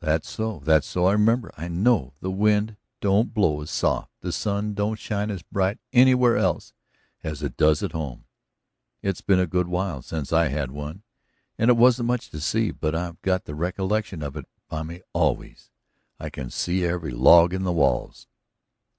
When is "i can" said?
16.18-16.48